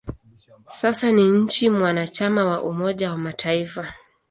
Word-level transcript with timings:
Sasa 0.69 1.11
ni 1.11 1.29
nchi 1.29 1.69
mwanachama 1.69 2.45
wa 2.45 2.63
Umoja 2.63 3.11
wa 3.11 3.17
Mataifa. 3.17 3.93